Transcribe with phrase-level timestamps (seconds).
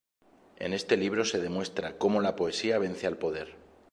[0.57, 3.53] En este libro se demuestra cómo la Poesía vence al Poder.